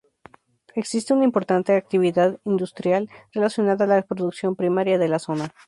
[0.73, 5.53] Existe una importante actividad industrial relacionada a la producción primaria de la zona.